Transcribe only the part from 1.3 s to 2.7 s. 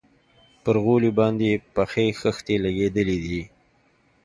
يې پخې خښتې